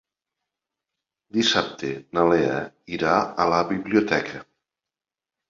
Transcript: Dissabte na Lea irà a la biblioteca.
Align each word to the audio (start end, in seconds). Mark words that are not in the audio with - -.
Dissabte 1.37 1.91
na 2.17 2.23
Lea 2.31 2.57
irà 2.99 3.13
a 3.45 3.49
la 3.53 3.61
biblioteca. 3.75 4.43